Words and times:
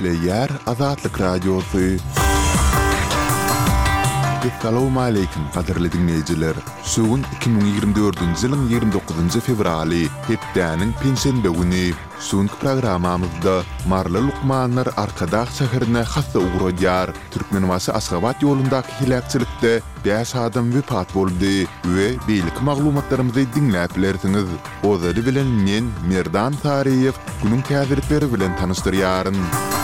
işleyer 0.00 0.50
Azatlık 0.66 1.20
Radyosu. 1.20 1.78
Assalamu 4.58 5.00
alaykum, 5.00 5.42
qadirli 5.54 5.92
dinleyiciler. 5.92 6.54
Sugun 6.82 7.24
2024-nji 7.42 8.48
ýylyň 8.48 8.62
29-njy 8.72 9.42
fevraly, 9.48 10.02
hepdäniň 10.28 10.92
pensiýa 11.02 11.52
güni. 11.58 11.84
Sunk 12.28 12.54
programamyzda 12.62 13.54
Marla 13.88 14.22
Lukmanlar 14.28 14.88
Arkadaq 14.96 15.52
şäherine 15.58 16.02
hasa 16.14 16.38
ugrodyar. 16.46 17.12
Türkmen 17.34 17.66
wasy 17.72 17.92
Asgabat 18.00 18.40
ýolundaky 18.42 18.94
hilakçylykda 19.00 19.72
5 20.08 20.34
adam 20.34 20.72
wepat 20.78 21.14
boldy 21.14 21.54
we 21.82 22.16
beýlik 22.28 22.56
maglumatlarymyzy 22.70 23.44
dinläp 23.58 23.92
bilersiňiz. 24.00 24.48
Ozary 24.92 25.22
bilen 25.28 25.48
men 25.68 25.84
Merdan 26.08 26.54
Tariýew 26.64 27.14
günüň 27.44 27.60
täzelikleri 27.68 28.32
bilen 28.36 28.56
tanystyryaryn. 28.62 29.36
Müzik 29.40 29.79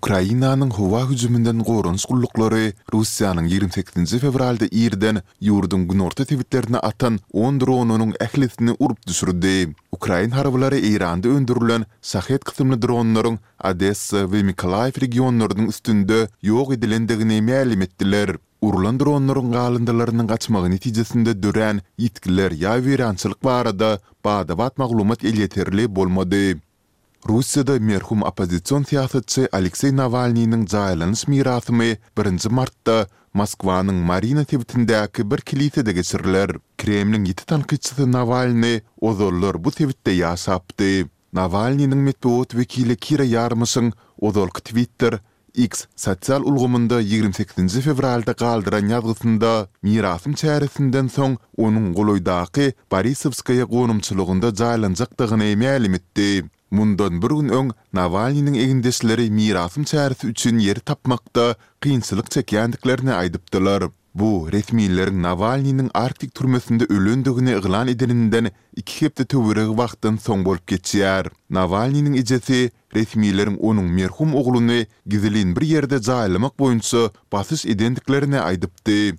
Ukrainanyň 0.00 0.70
howa 0.78 1.00
hüjümünden 1.10 1.58
gorunç 1.68 2.04
gullukları 2.10 2.72
Russiýanyň 2.92 3.46
28-nji 3.54 4.20
fevralda 4.22 4.64
Irden 4.82 5.18
ýurdun 5.44 5.82
gnorta 5.90 6.24
tewitlerine 6.30 6.80
atan 6.88 7.18
10 7.32 7.58
dronunyň 7.60 8.14
ählisini 8.26 8.72
urup 8.78 9.06
düşürdi. 9.06 9.68
Ukrain 9.92 10.30
harbylary 10.30 10.78
Iranda 10.92 11.28
öndürilen 11.28 11.84
Sahet 12.12 12.44
kysymly 12.44 12.80
dronlaryň 12.86 13.36
Odessa 13.70 14.24
we 14.32 14.40
Mykolaiv 14.42 15.00
regionlarynyň 15.04 15.68
üstünde 15.74 16.20
ýok 16.44 16.72
edilendigini 16.80 17.42
ma'lum 17.50 17.84
etdiler. 17.88 18.32
Urulan 18.64 18.96
dronlaryň 19.00 19.52
galyndalarynyň 19.58 20.32
gaçmagy 20.32 20.72
netijesinde 20.78 21.36
dören 21.42 21.84
ýitgiler 22.00 22.56
ýa 22.62 22.78
wirançylyk 22.88 23.44
barada 23.44 23.92
bada 24.24 24.56
wat 24.64 24.78
maglumat 24.78 25.24
eljeterli 25.32 25.90
bolmady. 26.00 26.48
Rusiyada 27.28 27.74
merhum 27.84 28.22
opozisiýon 28.24 28.84
teatrçy 28.88 29.42
Aleksey 29.56 29.90
Navalnyň 29.92 30.62
jaýlanyş 30.72 31.26
mirasymy 31.28 31.98
1 32.16 32.48
martda 32.48 32.94
Moskwanyň 33.34 33.98
Marina 34.10 34.44
tewitindäki 34.44 35.24
bir 35.30 35.40
kilisede 35.44 35.92
geçirilýär. 35.92 36.54
Kremliň 36.80 37.26
ýeti 37.28 37.44
tanqytçysy 37.44 38.06
Navalny 38.12 38.80
ozollar 39.00 39.60
bu 39.64 39.70
tewitde 39.70 40.14
ýaşapdy. 40.16 41.08
Navalnyň 41.36 41.94
metbuat 42.08 42.56
wekili 42.56 42.96
Kira 42.96 43.24
Yarmysyň 43.28 43.92
ozolk 44.20 44.60
Twitter 44.64 45.20
X 45.54 45.84
sosial 45.96 46.40
ulgumunda 46.48 47.02
28-nji 47.02 47.82
fevralda 47.90 48.32
galdyran 48.32 48.88
ýazgysynda 48.96 49.52
mirasym 49.82 50.32
çäresinden 50.40 51.12
soň 51.18 51.36
onuň 51.58 51.92
Goloydaky 52.00 52.72
Borisovskaya 52.92 53.68
gonumçylygynda 53.76 54.56
jaýlanjakdygyny 54.64 55.52
mälim 55.64 56.00
etdi. 56.00 56.48
Mundan 56.76 57.22
bir 57.22 57.28
gün 57.40 57.48
öň 57.60 57.70
Navalnyň 57.98 58.54
egindesleri 58.64 59.24
mirasym 59.38 59.84
çäresi 59.90 60.26
üçin 60.30 60.58
ýer 60.64 60.78
tapmakda 60.90 61.46
kynçylyk 61.82 62.28
çekýändiklerini 62.36 63.12
aýdypdylar. 63.16 63.82
Bu 64.14 64.28
resmiýetleriň 64.52 65.18
Navalnyň 65.24 65.88
Arktik 65.94 66.34
türmesinde 66.34 66.84
ölendigini 66.90 67.52
iglan 67.58 67.88
edeninden 67.88 68.50
2 68.76 69.04
hepde 69.06 69.24
töwereg 69.24 69.70
wagtdan 69.80 70.16
soň 70.28 70.44
bolup 70.48 70.64
geçýär. 70.74 71.30
Navalnyň 71.58 72.14
ijesi 72.22 72.60
resmiýetleriň 72.94 73.56
onuň 73.60 73.88
merhum 74.00 74.34
ogluny 74.42 74.80
gizlin 75.06 75.56
bir 75.56 75.62
ýerde 75.72 75.98
jaýlamak 76.12 76.54
boýunça 76.62 77.08
basys 77.32 77.66
edendiklerini 77.66 78.38
aýdypdy. 78.46 79.16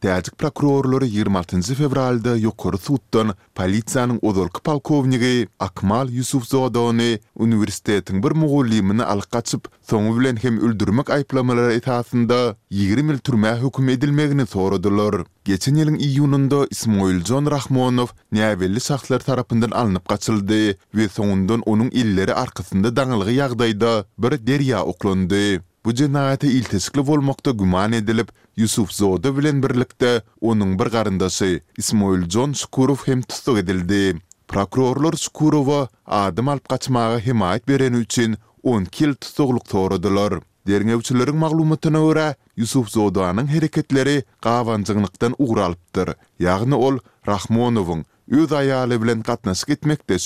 Täzik 0.00 0.32
prokurorlary 0.40 1.10
26-njy 1.12 1.74
fevralda 1.76 2.32
ýokary 2.40 2.78
sutdan 2.80 3.34
polisiýanyň 3.58 4.22
ozalky 4.30 4.62
polkowniki 4.68 5.32
Akmal 5.66 6.08
Ýusufzadany 6.08 7.08
uniwersitetiň 7.46 8.22
bir 8.24 8.32
mugallimini 8.42 9.04
alyp 9.04 9.28
gaçyp, 9.36 9.68
soňu 9.90 10.14
bilen 10.16 10.40
hem 10.40 10.56
öldürmek 10.64 11.12
aýplamalary 11.16 11.76
esasında 11.82 12.38
20 12.70 13.12
ýyl 13.12 13.20
türmä 13.28 13.52
hukm 13.60 13.92
edilmegini 13.98 14.48
sorudylar. 14.48 15.26
Geçen 15.44 15.76
ýylyň 15.82 16.00
iýununda 16.08 16.64
Ismoil 16.72 17.20
Jon 17.28 17.50
Rahmonow 17.56 18.14
näwelli 18.32 18.80
şahslar 18.80 19.20
tarapyndan 19.28 19.70
alınıp 19.82 20.08
gaçyldy 20.08 20.78
we 20.96 21.08
soňundan 21.12 21.66
onuň 21.68 21.92
illeri 21.92 22.32
arkasynda 22.34 22.96
daňylygy 23.02 23.36
ýagdaýda 23.42 23.94
bir 24.16 24.40
derýa 24.48 24.80
oklandy. 24.80 25.60
bu 25.84 25.94
cinayete 25.94 26.46
iltisikli 26.48 27.00
volmakta 27.00 27.50
güman 27.50 27.92
edilip, 27.92 28.28
Yusuf 28.56 28.90
Zoda 28.92 29.36
bilen 29.36 29.62
birlikte 29.62 30.22
onun 30.40 30.78
bir 30.78 30.84
garindasi 30.86 31.62
Ismail 31.78 32.28
John 32.30 32.52
Skurov 32.52 32.96
hem 33.06 33.22
tutuk 33.22 33.58
edildi. 33.58 34.18
Prokurorlar 34.48 35.12
Skurova 35.12 35.88
adım 36.06 36.48
alp 36.48 36.68
kaçmağa 36.68 37.18
himayet 37.18 37.68
beren 37.68 37.92
üçin 37.92 38.36
10 38.62 38.84
kil 38.84 39.14
tutukluk 39.14 39.68
torudular. 39.68 40.40
Dernevçilerin 40.66 41.36
maglumatına 41.36 42.04
ura, 42.04 42.34
Yusuf 42.56 42.88
Zoda'nın 42.90 43.46
hareketleri 43.46 44.24
qavancıqnıqtan 44.42 45.34
uğralıptır. 45.38 46.08
Yağını 46.38 46.76
ol, 46.78 46.98
Rahmonov'un, 47.28 48.04
Ödayalı 48.30 49.02
bilen 49.02 49.22
katnasik 49.22 49.68
etmekte 49.68 50.18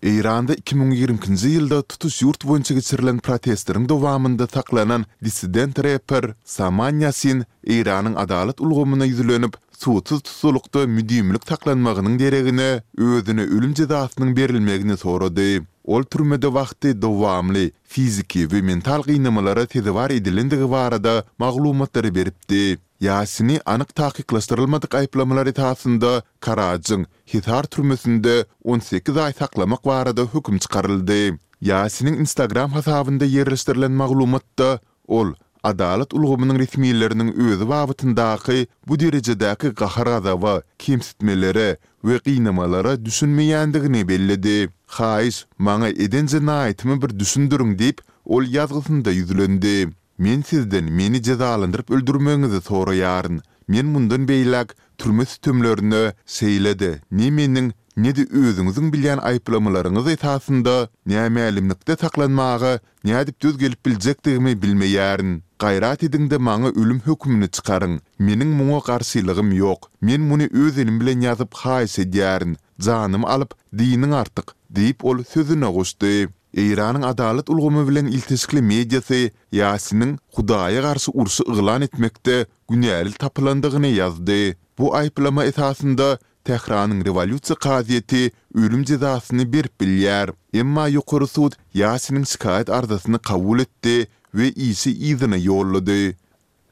Eýranda 0.00 0.54
2020-nji 0.56 1.44
ýylda 1.54 1.78
tutuş 1.84 2.14
ýurt 2.24 2.44
boýunça 2.48 2.72
geçirilen 2.72 3.18
protestleriň 3.26 3.82
dowamında 3.90 4.46
taklanan 4.46 5.02
dissident 5.24 5.78
rapper 5.84 6.30
Saman 6.44 7.02
Yasin 7.04 7.42
Eýranyň 7.68 8.16
adalet 8.22 8.60
ulgamyna 8.64 9.04
ýüzlenip, 9.10 9.58
suwsuz 9.76 10.22
tutulukda 10.24 10.86
müdimlik 10.86 11.44
taklanmagynyň 11.50 12.16
deregine 12.22 12.68
özüne 12.98 13.44
ölüm 13.44 13.76
jazasynyň 13.76 14.32
berilmegini 14.36 14.96
sorady. 14.96 15.60
Ol 15.84 16.02
türmede 16.02 16.46
wagty 16.48 16.96
dowamly 17.02 17.70
fiziki 17.84 18.48
we 18.48 18.62
mental 18.62 19.02
gynymalara 19.02 19.66
tedewar 19.66 20.10
edilendigi 20.10 20.70
barada 20.70 21.24
beripdi. 22.16 22.78
Yasini 23.00 23.58
anıq 23.66 23.90
taqiqlaştırılmadıq 23.94 24.94
ayıplamalar 24.96 25.46
itasında 25.46 26.22
Karacın 26.40 27.06
Hithar 27.34 27.64
Türmüsündə 27.64 28.44
18 28.64 29.16
ay 29.16 29.32
taqlamaq 29.32 29.80
varada 29.86 30.22
hüküm 30.34 30.58
çıqarıldı. 30.58 31.38
Yasinin 31.60 32.12
Instagram 32.20 32.70
hasabında 32.70 33.24
yerleştirilən 33.24 33.92
mağlumatda 34.00 34.80
ol 35.08 35.32
Adalat 35.62 36.14
ulğumunun 36.14 36.58
ritmiyyilərinin 36.58 37.32
öz 37.52 37.60
vavatındaqı 37.68 38.66
bu 38.88 38.94
derecedəki 38.96 39.72
qaharada 39.80 40.36
va 40.42 40.54
kemsitmələri 40.80 41.66
və 42.04 42.16
qiynamalara 42.26 42.94
düşünməyəndiqini 43.04 44.06
bellidi. 44.08 44.54
Xayis, 44.96 45.42
mağa 45.58 45.90
edəncə 46.04 46.40
naitimi 46.48 46.96
bir 47.02 47.18
düşündürün 47.20 47.76
deyib, 47.78 47.98
ol 48.24 48.44
yazgısında 48.48 49.10
yüzlöndi. 49.10 49.90
Men 50.20 50.42
sizden 50.44 50.92
meni 50.98 51.20
jada 51.24 51.46
alandryp 51.54 51.90
öldürmeňizi 51.94 52.58
soraýaryn. 52.64 53.38
Men 53.72 53.86
mundan 53.92 54.26
beýläk 54.28 54.72
turmus 55.00 55.38
tömlerine 55.38 56.00
seýledim. 56.34 56.98
Ni 57.20 57.30
meniň 57.38 57.70
ne-de 58.02 58.24
özüňiziň 58.40 58.90
bilen 58.92 59.22
aýplamalaryňyz 59.30 60.10
esasynda 60.14 60.74
näme 61.14 61.40
öwrenmekde 61.46 61.96
taglanmağa, 62.02 62.72
nädip 63.10 63.40
düz 63.46 63.56
gelip 63.62 63.80
biljekdigimi 63.86 64.52
bilmeýärin. 64.62 65.32
Qayrat 65.64 66.04
edindiňdi 66.08 66.36
maňa 66.50 66.68
ölüm 66.80 67.00
hukmyny 67.08 67.48
çykaryň. 67.56 67.94
Mening 68.26 68.52
muňa 68.60 68.80
garşylygym 68.90 69.56
ýok. 69.62 69.88
Men 70.02 70.28
buni 70.30 70.50
öz 70.66 70.78
elim 70.84 71.00
bilen 71.00 71.24
ýazyp 71.30 71.56
haýysa 71.64 72.02
diýärin. 72.16 72.52
Janym 72.88 73.24
alyp 73.24 73.56
diýeniniň 73.72 74.12
artyk 74.22 74.52
diýip 74.76 74.98
ol 75.12 75.24
sözüne 75.32 75.72
aýtdy. 75.72 76.14
Eýranyň 76.52 77.04
adalet 77.06 77.46
ulgamy 77.48 77.84
bilen 77.86 78.06
iltisikli 78.10 78.58
mediýasy 78.62 79.30
Yasinyň 79.54 80.16
Hudaýa 80.34 80.80
garşy 80.82 81.12
urşy 81.14 81.42
iglan 81.52 81.84
etmekde 81.86 82.46
günäli 82.68 83.14
tapylandygyny 83.22 83.92
ýazdy. 83.94 84.56
Bu 84.78 84.90
aýplama 84.98 85.44
esasında 85.46 86.18
Tehranyň 86.48 87.04
rewolýusiýa 87.08 87.56
gaziýeti 87.66 88.22
ölüm 88.58 88.82
jazasyny 88.84 89.46
bir 89.52 89.70
bilýär. 89.80 90.34
Emma 90.54 90.88
ýokary 90.90 91.28
sud 91.30 91.54
Ýasynyň 91.74 92.26
şikaýat 92.34 92.68
arzasyny 92.80 93.22
kabul 93.30 93.62
etdi 93.62 94.08
we 94.34 94.50
ýeňi 94.50 94.90
ýa 95.10 95.38
ýollady. 95.46 96.14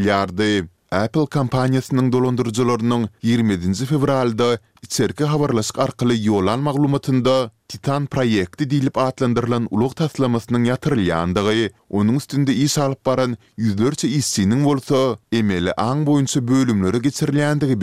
yardi. 0.06 0.68
Apple 0.92 1.26
kompaniýasynyň 1.38 2.12
dolandırıcılarının 2.12 3.10
20. 3.24 3.74
fevralda 3.74 4.58
içerki 4.84 5.24
habarlaşyk 5.24 5.80
arkaly 5.80 6.26
yolan 6.26 6.60
maglumatında 6.60 7.52
Titan 7.68 8.06
proyekti 8.06 8.70
dilip 8.70 8.98
atlandyrylan 8.98 9.68
uluq 9.72 9.90
taslamasının 9.94 10.64
yatırılyandığı, 10.64 11.70
onun 11.90 12.14
üstünde 12.16 12.56
iş 12.56 12.78
alıp 12.78 13.06
baran 13.06 13.38
ýüzlerçe 13.60 14.08
işçinin 14.08 14.64
olsa, 14.64 15.18
emeli 15.32 15.74
an 15.74 16.06
boyunca 16.06 16.48
bölümlörü 16.48 17.02
geçirilyandığı 17.02 17.78